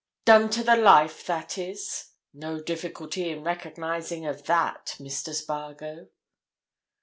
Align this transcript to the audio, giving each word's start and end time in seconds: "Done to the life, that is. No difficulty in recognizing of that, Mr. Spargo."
"Done 0.25 0.49
to 0.49 0.63
the 0.63 0.75
life, 0.75 1.27
that 1.27 1.59
is. 1.59 2.13
No 2.33 2.59
difficulty 2.59 3.29
in 3.29 3.43
recognizing 3.43 4.25
of 4.25 4.45
that, 4.45 4.95
Mr. 4.99 5.31
Spargo." 5.31 6.07